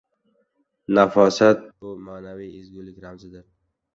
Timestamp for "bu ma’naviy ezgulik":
1.85-3.01